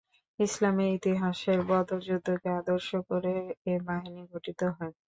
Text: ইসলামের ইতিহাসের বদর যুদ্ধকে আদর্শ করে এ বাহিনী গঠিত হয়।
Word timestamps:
ইসলামের 0.39 0.89
ইতিহাসের 0.97 1.59
বদর 1.69 1.99
যুদ্ধকে 2.07 2.49
আদর্শ 2.59 2.89
করে 3.09 3.33
এ 3.65 3.85
বাহিনী 3.87 4.21
গঠিত 4.31 4.59
হয়। 4.75 4.93